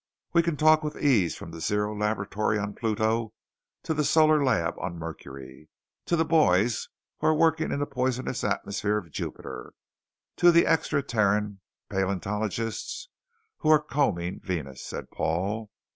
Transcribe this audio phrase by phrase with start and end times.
[0.33, 3.33] "We can talk with ease from the Zero Laboratory on Pluto
[3.83, 5.69] to the Solar Lab on Mercury,
[6.07, 6.89] to the boys
[7.19, 9.73] who are working in the poisonous atmosphere of Jupiter,
[10.37, 13.09] to the extra terran paleontologists
[13.59, 15.69] who are combing Venus," said Paul.